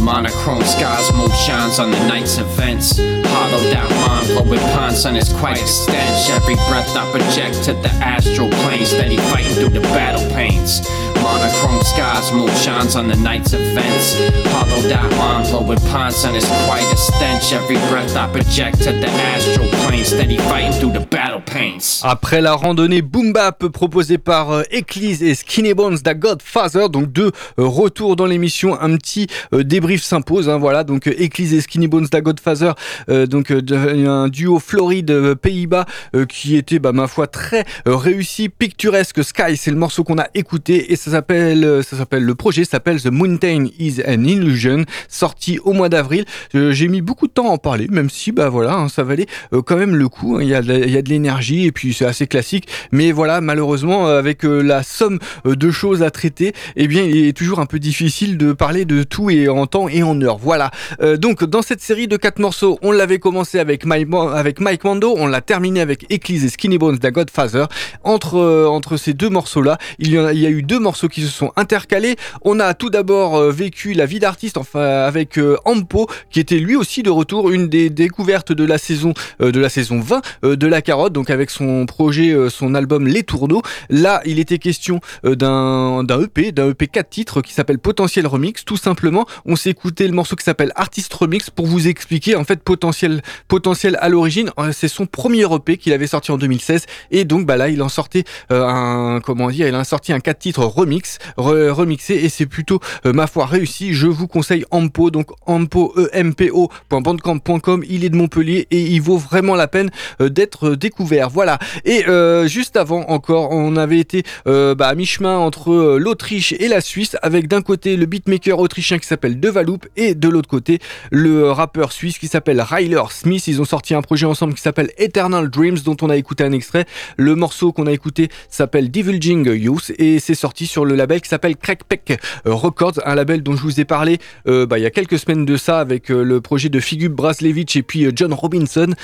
[0.00, 2.98] Monochrome skies, move shines on the night's events.
[2.98, 6.30] Hollowed out mind blowing pond sun is quite stench.
[6.30, 10.80] Every breath I project to the astral plane, steady fighting through the battle pains.
[11.22, 14.16] Monochrome skies, move shines on the night's events.
[14.52, 17.52] Hollowed out mind blowing pond sun is quite stench.
[17.52, 22.02] Every breath I project to the astral plane, steady fighting through the battle pains.
[22.02, 27.12] Après la randonnée Boom Bap proposée par euh, Eclise et Skinny Bones da Godfather, donc
[27.12, 30.48] deux euh, retours dans l'émission, un petit euh, débrief s'impose.
[30.48, 32.72] Hein, voilà, donc euh, Eclise et Skinny Bones da Godfather,
[33.08, 37.26] euh, donc euh, de- un duo Floride euh, Pays-Bas euh, qui était, bah, ma foi,
[37.26, 39.22] très euh, réussi, picturesque.
[39.24, 42.64] Sky, c'est le morceau qu'on a écouté et ça s'appelle, euh, ça s'appelle le projet
[42.64, 46.24] s'appelle The Mountain is an Illusion, sorti au mois d'avril.
[46.54, 49.02] Euh, J'ai mis beaucoup de temps à en parler, même si, bah voilà, hein, ça
[49.02, 50.36] valait euh, quand même le coup.
[50.36, 50.40] hein.
[50.42, 52.68] Il y a de, de l'énergie et puis c'est assez classique.
[52.92, 57.02] Mais voilà, malheureusement, euh, avec euh, la somme euh, de choses à traiter, eh bien,
[57.02, 60.20] il est toujours un peu difficile de parler de tout et en temps et en
[60.22, 60.38] heure.
[60.38, 60.70] Voilà.
[61.00, 65.26] Euh, donc, dans cette série de quatre morceaux, on l'avait commencé avec Mike, Mando, on
[65.26, 67.66] l'a terminé avec Eclise et Skinny Bones da Godfather.
[68.04, 71.08] Entre, euh, entre ces deux morceaux-là, il y, a, il y a eu deux morceaux
[71.08, 72.16] qui se sont intercalés.
[72.42, 76.58] On a tout d'abord euh, vécu la vie d'artiste, enfin, avec euh, Ampo, qui était
[76.58, 80.56] lui aussi de retour, une des découvertes de la saison, de la saison 20 euh,
[80.56, 83.62] de la carotte, donc avec son projet, son album Les Tourneaux.
[83.90, 88.64] Là, il était question d'un d'un EP, d'un EP 4 titres qui s'appelle Potentiel Remix.
[88.64, 92.44] Tout simplement, on s'est écouté le morceau qui s'appelle Artist Remix pour vous expliquer en
[92.44, 94.50] fait Potentiel, potentiel à l'origine.
[94.58, 97.82] euh, C'est son premier EP qu'il avait sorti en 2016 et donc bah là, il
[97.82, 102.14] en sortait euh, un comment dire, il a sorti un 4 titres remix, re- remixé
[102.14, 103.94] et c'est plutôt euh, ma foi réussi.
[103.94, 107.84] Je vous conseille Ampo, donc Ampo empo.bandcamp.com.
[107.88, 109.90] Il est de Montpellier et il vaut vraiment la peine
[110.20, 111.30] d'être découvert.
[111.30, 111.58] Voilà.
[111.84, 112.04] Et
[112.46, 117.48] juste avant encore, on avait été bah, à mi-chemin entre l'Autriche et la Suisse, avec
[117.48, 120.78] d'un côté le beatmaker autrichien qui s'appelle Devaloup et de l'autre côté
[121.10, 123.46] le euh, rappeur suisse qui s'appelle Ryler Smith.
[123.46, 126.52] Ils ont sorti un projet ensemble qui s'appelle Eternal Dreams, dont on a écouté un
[126.52, 126.84] extrait.
[127.16, 131.28] Le morceau qu'on a écouté s'appelle Divulging Youth et c'est sorti sur le label qui
[131.28, 134.90] s'appelle Crackpeck Records, un label dont je vous ai parlé euh, bah, il y a
[134.90, 138.94] quelques semaines de ça avec euh, le projet de Figub Braslevich et puis John Robinson,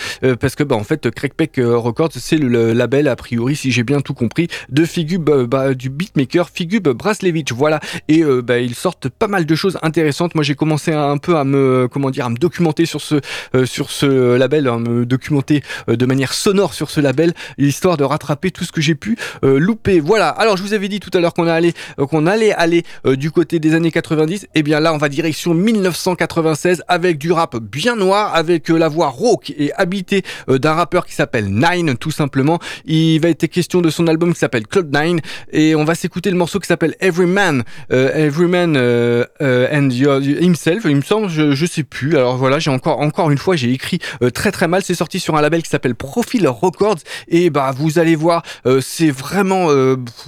[0.40, 3.82] parce que bah, en fait Crackpeck euh, Records c'est le, label a priori si j'ai
[3.82, 7.43] bien tout compris de Figub bah, du beatmaker Figub Braslevich.
[7.52, 10.34] Voilà et euh, bah, ils sortent pas mal de choses intéressantes.
[10.34, 13.16] Moi j'ai commencé un peu à me comment dire à me documenter sur ce
[13.54, 17.96] euh, sur ce label, à me documenter euh, de manière sonore sur ce label, histoire
[17.96, 20.00] de rattraper tout ce que j'ai pu euh, louper.
[20.00, 20.28] Voilà.
[20.28, 23.58] Alors je vous avais dit tout à l'heure qu'on allait qu'on allait aller du côté
[23.58, 24.48] des années 90.
[24.54, 29.08] Et bien là on va direction 1996 avec du rap bien noir, avec la voix
[29.08, 32.58] rauque et habitée d'un rappeur qui s'appelle Nine tout simplement.
[32.84, 35.20] Il va être question de son album qui s'appelle Cloud Nine
[35.52, 39.68] et on va s'écouter le morceau qui s'appelle Every Man, euh, Every Man euh, euh,
[39.72, 40.84] and Himself.
[40.86, 42.16] Il me semble, je, je sais plus.
[42.16, 43.98] Alors voilà, j'ai encore encore une fois j'ai écrit
[44.32, 44.82] très très mal.
[44.82, 48.42] C'est sorti sur un label qui s'appelle Profile Records et bah vous allez voir,
[48.80, 49.68] c'est vraiment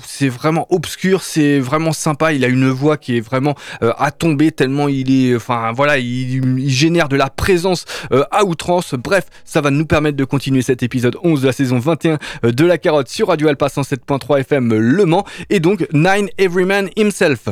[0.05, 2.33] c'est vraiment obscur, c'est vraiment sympa.
[2.33, 6.69] Il a une voix qui est vraiment à tomber tellement il est, enfin voilà, il,
[6.69, 7.85] génère de la présence
[8.31, 8.95] à outrance.
[8.95, 12.53] Bref, ça va nous permettre de continuer cet épisode 11 de la saison 21 euh,
[12.53, 17.49] de la carotte sur Radio Alpha 107.3 FM Le Mans et donc Nine Everyman Himself.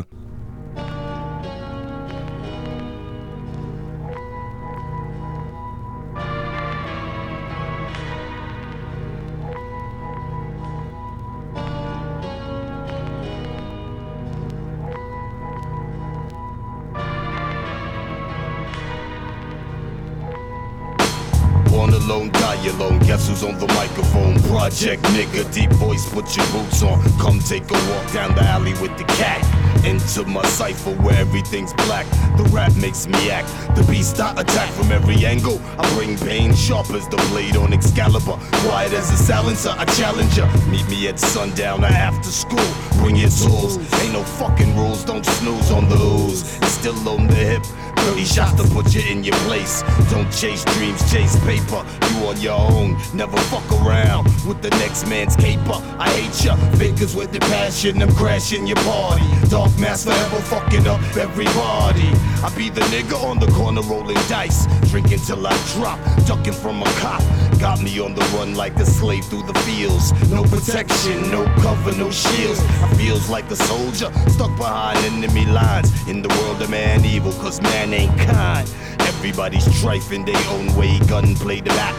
[23.86, 24.40] Microphone?
[24.44, 27.02] Project nigga, deep voice, put your boots on.
[27.18, 29.42] Come take a walk down the alley with the cat.
[29.84, 32.06] Into my cipher where everything's black.
[32.38, 33.48] The rap makes me act.
[33.76, 35.60] The beast I attack from every angle.
[35.78, 38.38] I bring pain sharp as the blade on Excalibur.
[38.64, 40.70] Quiet as a silencer, I challenge challenger.
[40.70, 42.68] Meet me at sundown or after school.
[42.98, 43.76] Bring your tools.
[44.00, 46.56] Ain't no fucking rules, don't snooze on the ooze.
[46.58, 47.64] It's still on the hip.
[47.96, 49.82] 30 shots to put you in your place.
[50.10, 51.84] Don't chase dreams, chase paper.
[52.10, 55.80] You on your own, never fuck around with the next man's caper.
[55.98, 59.24] I hate ya, figures with the passion, I'm crashing your party.
[59.48, 62.10] Dark mass forever fucking up everybody.
[62.42, 66.82] I be the nigga on the corner rolling dice, drinking till I drop, ducking from
[66.82, 67.22] a cop.
[67.64, 70.12] Got me on the run like a slave through the fields.
[70.30, 72.60] No protection, no cover, no shields.
[72.60, 75.90] I feels like a soldier stuck behind enemy lines.
[76.06, 78.68] In the world of man evil, cause man ain't kind.
[79.00, 81.96] Everybody's trife in their own way, gunplay the back.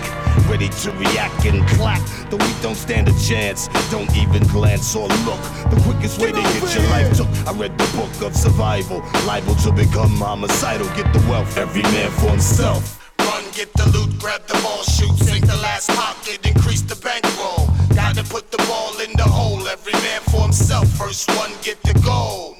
[0.48, 2.00] ready to react and clap.
[2.30, 5.42] The weak don't stand a chance, don't even glance or look.
[5.72, 7.30] The quickest way to get your life took.
[7.48, 10.86] I read the book of survival, liable to become homicidal.
[10.90, 13.05] Get the wealth, every man for himself.
[13.26, 17.70] Run, get the loot, grab the ball, shoot, sink the last pocket, increase the bankroll.
[17.96, 20.88] Gotta put the ball in the hole, every man for himself.
[20.90, 22.58] First one, get the goal.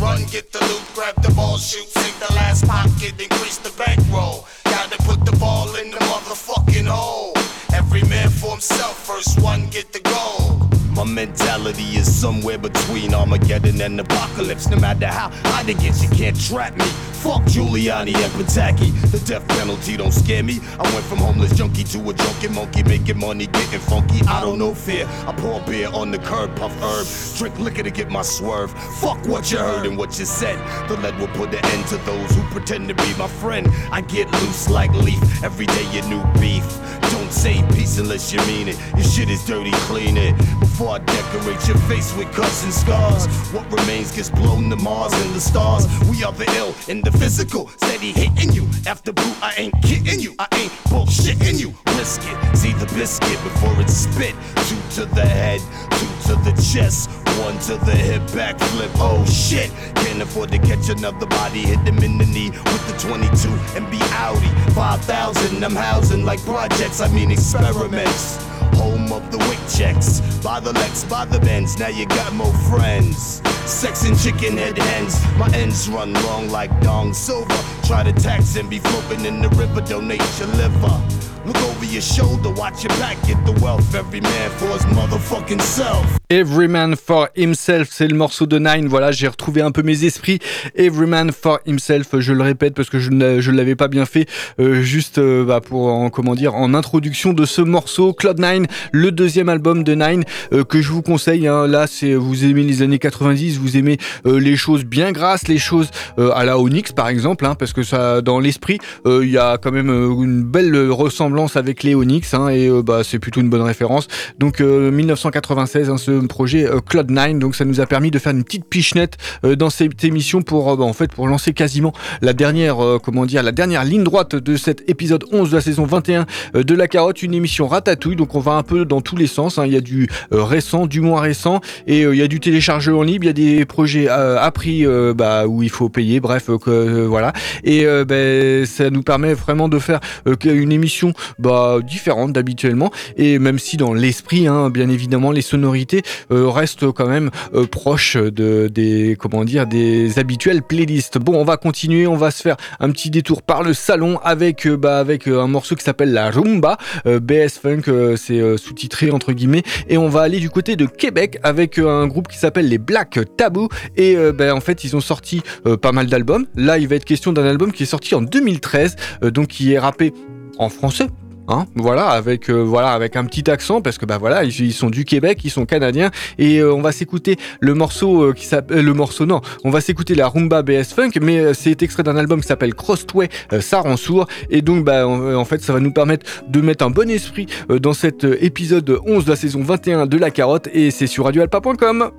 [0.00, 4.46] Run, get the loot, grab the ball, shoot, sink the last pocket, increase the bankroll.
[4.64, 7.32] Gotta put the ball in the motherfucking hole.
[7.74, 10.77] Every man for himself, first one, get the goal.
[10.98, 14.68] My mentality is somewhere between Armageddon and Apocalypse.
[14.68, 16.86] No matter how hard it gets, you can't trap me.
[17.22, 18.90] Fuck Giuliani and Pataki.
[19.12, 20.58] The death penalty don't scare me.
[20.76, 24.26] I went from homeless junkie to a drunken monkey, making money, getting funky.
[24.26, 25.06] I don't know fear.
[25.28, 27.06] I pour beer on the curb, puff herb,
[27.38, 28.72] drink liquor to get my swerve.
[28.98, 30.58] Fuck what you heard and what you said.
[30.88, 33.68] The lead will put an end to those who pretend to be my friend.
[33.92, 35.44] I get loose like leaf.
[35.44, 36.66] Every day a new beef.
[37.10, 38.78] Don't say peace unless you mean it.
[38.94, 40.36] Your shit is dirty, clean it.
[40.60, 43.26] Before I decorate your face with cuts and scars.
[43.52, 45.86] What remains gets blown to Mars and the stars.
[46.08, 47.68] We are the ill in the physical.
[47.76, 48.66] Steady hitting you.
[48.86, 50.34] After boot, I ain't kidding you.
[50.38, 51.74] I ain't bullshitting you.
[51.98, 52.56] Risk it.
[52.56, 54.34] See the biscuit before it's spit.
[54.68, 55.60] Two to the head,
[55.90, 57.10] two to the chest.
[57.44, 58.90] One to the hip back flip.
[58.96, 59.70] Oh shit.
[59.96, 61.60] Can't afford to catch another body.
[61.60, 64.48] Hit them in the knee with the 22 and be Audi.
[64.72, 65.62] 5,000.
[65.62, 67.00] I'm housing like projects.
[67.00, 68.38] I mean experiments.
[68.78, 70.20] Home of the wick checks.
[70.42, 73.42] By the Lex, by the Benz, now you got more friends.
[73.68, 75.20] Sex and chicken head hens.
[75.36, 77.58] My ends run long like Dong Silver.
[77.84, 81.02] Try to tax and be floating in the river, donate your liver.
[81.48, 83.94] Look over your shoulder, watch the wealth.
[83.94, 86.18] Every man for his motherfucking self.
[86.30, 88.86] Every Man for Himself, c'est le morceau de Nine.
[88.86, 90.40] Voilà, j'ai retrouvé un peu mes esprits.
[90.76, 94.04] Every Man for Himself, je le répète parce que je ne je l'avais pas bien
[94.04, 94.26] fait,
[94.60, 98.66] euh, juste euh, bah, pour en comment dire en introduction de ce morceau Cloud Nine,
[98.92, 101.48] le deuxième album de Nine euh, que je vous conseille.
[101.48, 101.66] Hein.
[101.66, 103.96] Là, c'est vous aimez les années 90, vous aimez
[104.26, 105.88] les choses bien grasses, les choses
[106.18, 109.72] à la Onyx par exemple, hein, parce que ça dans l'esprit, il y a quand
[109.72, 113.62] même une belle ressemblance avec les Onyx hein, et euh, bah c'est plutôt une bonne
[113.62, 114.08] référence.
[114.38, 117.38] Donc 1996, hein, ce projet euh, Cloud9.
[117.38, 120.72] Donc ça nous a permis de faire une petite pichenette euh, dans cette émission pour
[120.72, 124.02] euh, bah, en fait pour lancer quasiment la dernière euh, comment dire la dernière ligne
[124.04, 126.26] droite de cet épisode 11 de la saison 21
[126.56, 128.16] euh, de la carotte, une émission ratatouille.
[128.16, 129.58] Donc on va un peu dans tous les sens.
[129.58, 129.66] hein.
[129.66, 132.40] Il y a du euh, récent, du moins récent et euh, il y a du
[132.40, 133.24] téléchargé en libre.
[133.24, 136.20] Il y a des projets euh, à prix euh, bah, où il faut payer.
[136.20, 137.32] Bref, euh, que, euh, voilà.
[137.64, 142.90] Et euh, ben, ça nous permet vraiment de faire euh, une émission bah, différente d'habituellement.
[143.16, 147.66] Et même si dans l'esprit, hein, bien évidemment, les sonorités euh, restent quand même euh,
[147.66, 151.18] proches de, des, comment dire, des habituelles playlists.
[151.18, 154.66] Bon, on va continuer, on va se faire un petit détour par le salon avec,
[154.66, 156.76] euh, bah, avec un morceau qui s'appelle La Rumba.
[157.04, 157.82] BS Funk,
[158.16, 159.62] c'est sous-titré entre guillemets.
[159.88, 163.18] Et on va aller du côté de Québec avec un groupe qui s'appelle les Black
[163.36, 163.68] Taboo.
[163.96, 165.42] Et ben, en fait, ils ont sorti
[165.80, 166.46] pas mal d'albums.
[166.56, 169.72] Là, il va être question d'un album qui est sorti en 2013, euh, donc qui
[169.72, 170.12] est rappé
[170.58, 171.08] en français.
[171.50, 174.90] Hein, voilà, avec euh, voilà, avec un petit accent parce que bah voilà, ils, sont
[174.90, 178.84] du Québec, ils sont canadiens et euh, on va s'écouter le morceau euh, qui s'appelle
[178.84, 182.42] le morceau non, on va s'écouter la rumba BS Funk, mais c'est extrait d'un album
[182.42, 183.30] qui s'appelle Crossway,
[183.60, 186.84] ça rend sourd et donc bah en, en fait ça va nous permettre de mettre
[186.84, 190.90] un bon esprit dans cet épisode 11 de la saison 21 de la carotte et
[190.90, 192.10] c'est sur radioalpa.com.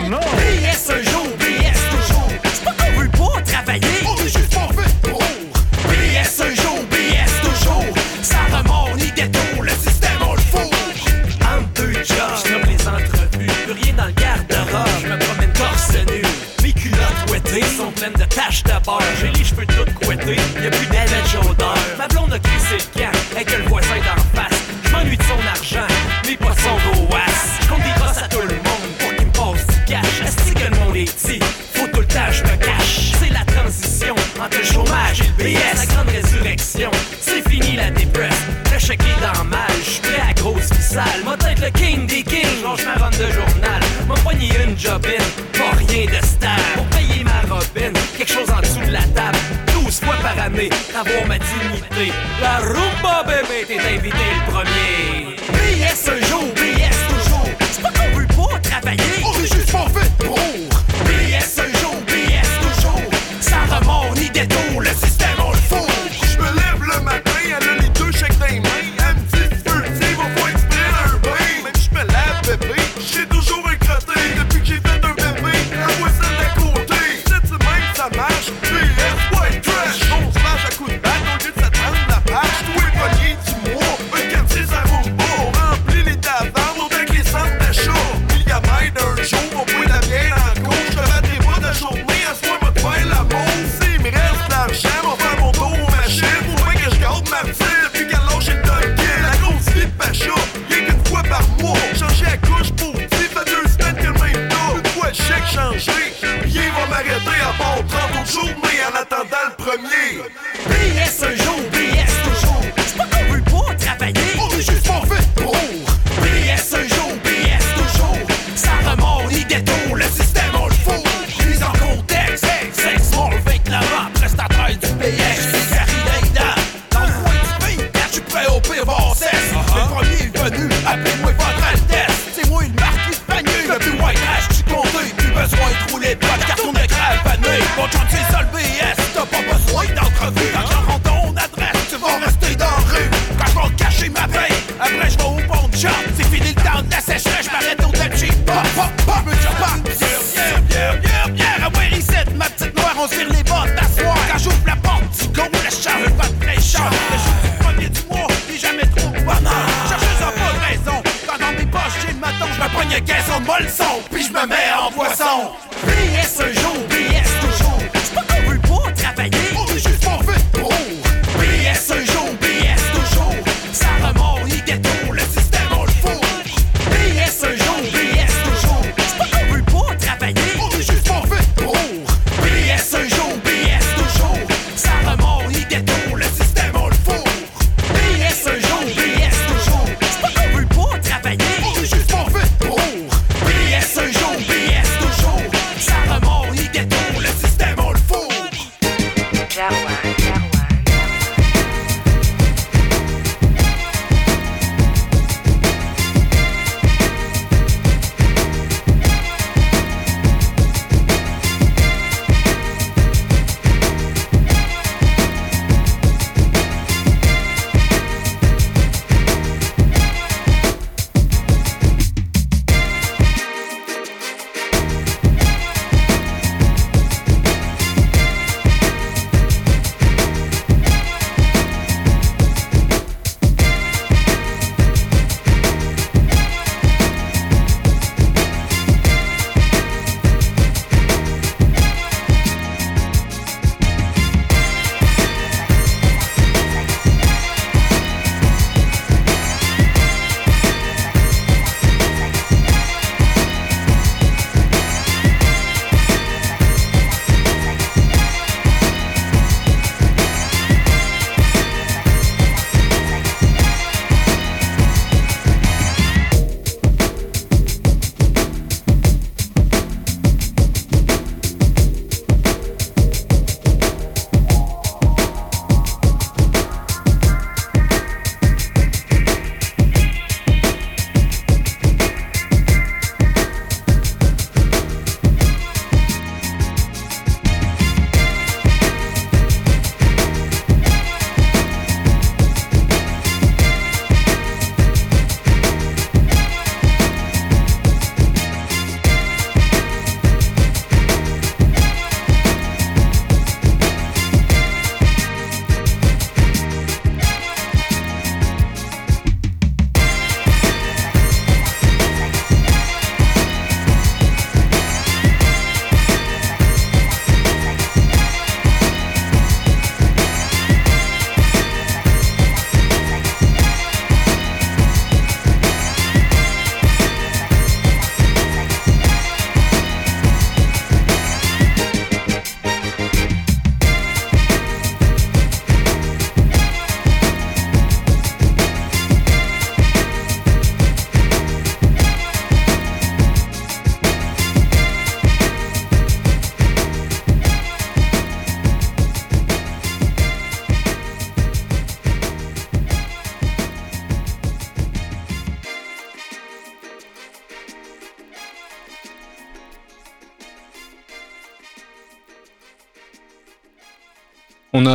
[0.00, 2.28] BS un jour, BS toujours.
[2.44, 3.88] C'est pas qu'on veut pas travailler.
[4.04, 5.18] On est juste pas fait pour.
[5.88, 7.84] BS un jour, BS toujours.
[8.20, 10.70] Ça remonte ni détour, le système on le fout.
[11.40, 13.46] Entre deux jobs, je nomme les entrevues.
[13.64, 14.86] Plus rien dans le garde-robe.
[15.02, 16.22] Je me promène torse nu.
[16.62, 19.00] Mes culottes ouettées sont pleines de taches de beurre.
[19.18, 20.36] J'ai les cheveux tout couettés.
[20.62, 21.78] Y'a plus d'élèves d'odeur.
[21.96, 23.15] Ma blonde a crissé le camp
[53.86, 54.35] baby.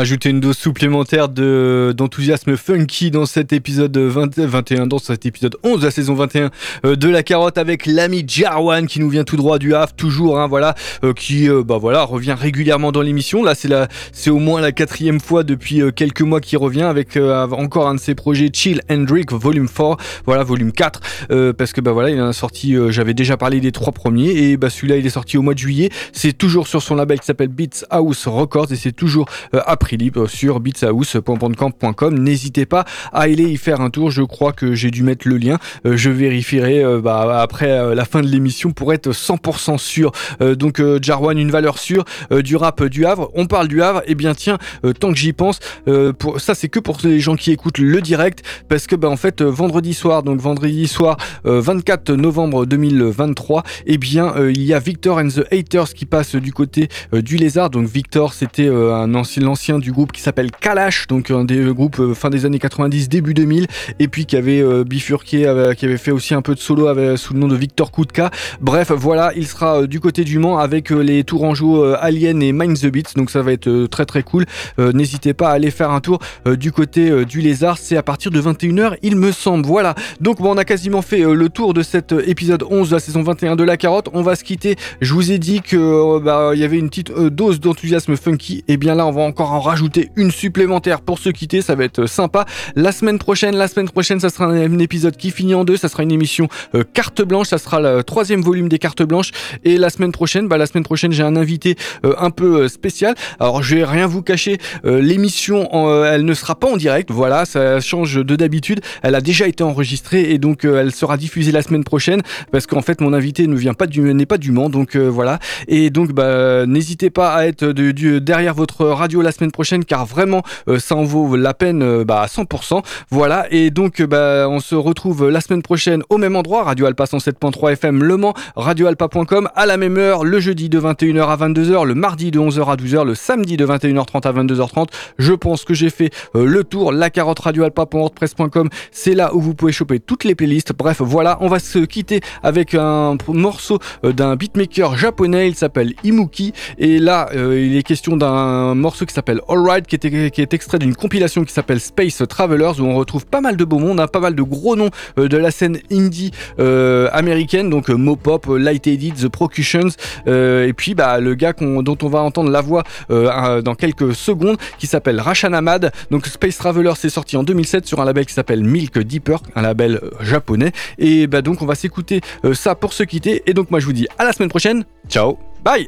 [0.01, 5.57] Ajouter une dose supplémentaire de, d'enthousiasme funky dans cet épisode 20, 21, dans cet épisode
[5.61, 6.49] 11 de la saison 21
[6.85, 10.39] euh, de La Carotte avec l'ami Jarwan qui nous vient tout droit du Havre, toujours,
[10.39, 10.73] hein, voilà,
[11.03, 13.43] euh, qui euh, bah, voilà, revient régulièrement dans l'émission.
[13.43, 17.15] Là, c'est, la, c'est au moins la quatrième fois depuis quelques mois qu'il revient avec
[17.15, 21.91] encore un de ses projets Chill Hendrick Volume 4, voilà, Volume 4, parce que bah,
[21.91, 25.05] voilà, il en a sorti, j'avais déjà parlé des trois premiers, et bah, celui-là, il
[25.05, 25.91] est sorti au mois de juillet.
[26.11, 30.27] C'est toujours sur son label qui s'appelle Beats House Records, et c'est toujours après libre
[30.27, 32.17] sur beatshouse.bandcamp.com.
[32.17, 34.11] N'hésitez pas à aller y faire un tour.
[34.11, 35.59] Je crois que j'ai dû mettre le lien.
[35.85, 40.11] Euh, je vérifierai euh, bah, après euh, la fin de l'émission pour être 100% sûr.
[40.41, 43.29] Euh, donc euh, Jarwan, une valeur sûre euh, du rap du Havre.
[43.33, 44.01] On parle du Havre.
[44.07, 47.35] Et bien tiens, euh, tant que j'y pense, euh, ça c'est que pour les gens
[47.35, 51.17] qui écoutent le direct, parce que bah, en fait euh, vendredi soir, donc vendredi soir
[51.45, 55.93] euh, 24 novembre 2023, et eh bien euh, il y a Victor and the Haters
[55.93, 57.69] qui passe du côté euh, du Lézard.
[57.69, 61.61] Donc Victor, c'était euh, un ancien, l'ancien du groupe qui s'appelle Kalash, donc un des
[61.73, 63.67] groupes euh, fin des années 90, début 2000,
[63.99, 66.87] et puis qui avait euh, bifurqué, euh, qui avait fait aussi un peu de solo
[67.17, 68.31] sous le nom de Victor Kutka.
[68.61, 72.41] Bref, voilà, il sera euh, du côté du Mans avec euh, les Tourangeaux euh, Alien
[72.41, 74.45] et Mind the Beats, donc ça va être euh, très très cool.
[74.79, 77.97] Euh, N'hésitez pas à aller faire un tour euh, du côté euh, du Lézard, c'est
[77.97, 79.65] à partir de 21h, il me semble.
[79.65, 82.89] Voilà, donc bon, on a quasiment fait euh, le tour de cet euh, épisode 11
[82.89, 84.07] de la saison 21 de La Carotte.
[84.13, 84.75] On va se quitter.
[85.01, 88.15] Je vous ai dit que euh, bah, il y avait une petite euh, dose d'enthousiasme
[88.15, 91.61] funky, et bien là, on va encore en rajouter une supplémentaire pour se quitter.
[91.61, 92.45] Ça va être euh, sympa.
[92.75, 95.77] La semaine prochaine, la semaine prochaine, ça sera un, épisode qui finit en deux.
[95.77, 97.47] Ça sera une émission euh, carte blanche.
[97.47, 99.31] Ça sera le troisième volume des cartes blanches.
[99.63, 103.15] Et la semaine prochaine, bah, la semaine prochaine, j'ai un invité euh, un peu spécial.
[103.39, 104.57] Alors, je vais rien vous cacher.
[104.83, 105.69] L'émission,
[106.05, 107.11] elle ne sera pas en direct.
[107.11, 108.81] Voilà, ça change de d'habitude.
[109.03, 112.81] Elle a déjà été enregistrée et donc elle sera diffusée la semaine prochaine parce qu'en
[112.81, 114.69] fait, mon invité ne vient pas du, n'est pas du Mans.
[114.69, 115.39] Donc voilà.
[115.67, 120.41] Et donc, bah, n'hésitez pas à être derrière votre radio la semaine prochaine car vraiment,
[120.67, 122.83] euh, ça en vaut la peine euh, bah, à 100%.
[123.09, 123.45] Voilà.
[123.51, 127.05] Et donc, euh, bah, on se retrouve la semaine prochaine au même endroit, Radio Alpa
[127.05, 131.85] 107.3 FM Le Mans, radioalpa.com à la même heure, le jeudi de 21h à 22h,
[131.85, 134.87] le mardi de 11h à 12h, le samedi de 21h30 à 22h30.
[135.17, 136.91] Je pense que j'ai fait le tour.
[136.91, 140.73] La carotte radioalpa.wordpress.com, c'est là où vous pouvez choper toutes les playlists.
[140.75, 145.47] Bref, voilà, on va se quitter avec un morceau d'un beatmaker japonais.
[145.47, 146.53] Il s'appelle Imuki.
[146.77, 150.79] Et là, il est question d'un morceau qui s'appelle Alright, qui est, qui est extrait
[150.79, 154.07] d'une compilation qui s'appelle Space Travelers, où on retrouve pas mal de beaux mondes, hein,
[154.07, 158.47] pas mal de gros noms euh, de la scène indie euh, américaine, donc euh, Mopop,
[158.47, 159.89] Light Edit, The Procutions,
[160.27, 164.87] et puis bah, le gars dont on va entendre la voix dans quelques secondes, qui
[164.87, 165.91] s'appelle Rashan Ahmad.
[166.09, 169.61] Donc Space Traveler, c'est sorti en 2007 sur un label qui s'appelle Milk Deeper, un
[169.61, 170.71] label japonais.
[170.97, 172.21] Et bah, donc on va s'écouter
[172.53, 173.43] ça pour se quitter.
[173.45, 174.85] Et donc moi je vous dis à la semaine prochaine.
[175.09, 175.87] Ciao, bye.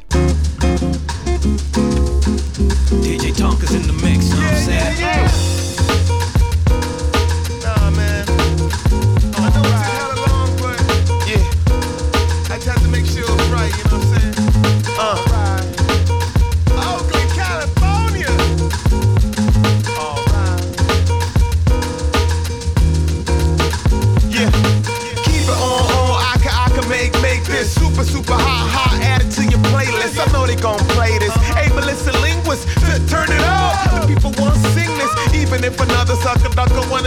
[2.54, 5.53] DJ Tonka's in the mix, you know what I'm saying?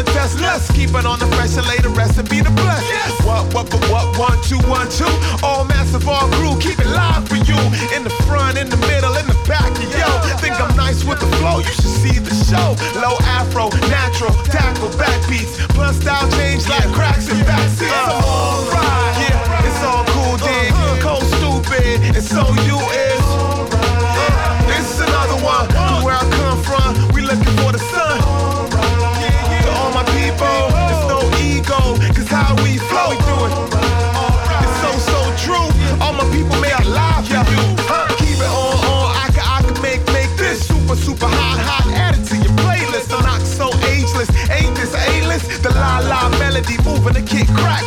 [0.03, 0.73] trying to test.
[0.73, 2.81] Keep it on the fresh and lay the recipe to bless.
[2.89, 3.25] Yes.
[3.25, 5.09] What, what, what, what, one, two, one, two.
[5.43, 7.57] All massive, all crew, keep it live for you.
[7.95, 9.97] In the front, in the middle, in the back, yo.
[9.97, 10.37] yo.
[10.37, 12.75] Think I'm nice with the flow, you should see the show.
[12.99, 15.57] Low afro, natural, tackle, backbeats.
[15.73, 17.89] Plus style change like cracks and backseats.
[17.89, 19.06] So alright.
[47.27, 47.86] kick crack.